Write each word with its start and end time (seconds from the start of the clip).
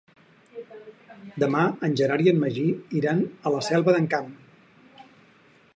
Demà 1.43 1.61
en 1.89 1.93
Gerard 2.01 2.29
i 2.29 2.33
en 2.33 2.41
Magí 2.45 2.65
iran 3.01 3.21
a 3.49 3.53
la 3.57 3.61
Selva 3.69 3.99
del 3.99 4.09
Camp. 4.17 4.35